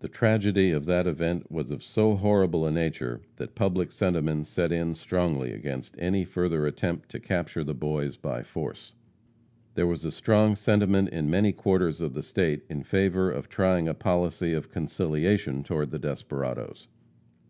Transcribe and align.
The 0.00 0.08
tragedy 0.08 0.70
of 0.70 0.84
that 0.84 1.06
event 1.06 1.50
was 1.50 1.70
of 1.70 1.82
so 1.82 2.14
horrible 2.16 2.66
a 2.66 2.70
nature, 2.70 3.22
that 3.36 3.54
public 3.54 3.90
sentiment 3.90 4.46
set 4.46 4.70
in 4.70 4.92
strongly 4.94 5.50
against 5.50 5.96
any 5.98 6.26
further 6.26 6.66
attempt 6.66 7.08
to 7.12 7.20
capture 7.20 7.64
the 7.64 7.72
boys 7.72 8.18
by 8.18 8.42
force. 8.42 8.94
There 9.72 9.86
was 9.86 10.04
a 10.04 10.12
strong 10.12 10.56
sentiment 10.56 11.08
in 11.08 11.30
many 11.30 11.52
quarters 11.52 12.02
of 12.02 12.12
the 12.12 12.22
state 12.22 12.64
in 12.68 12.82
favor 12.82 13.30
of 13.30 13.48
trying 13.48 13.88
a 13.88 13.94
policy 13.94 14.52
of 14.52 14.70
conciliation 14.70 15.62
toward 15.62 15.90
the 15.90 15.98
desperadoes. 16.00 16.88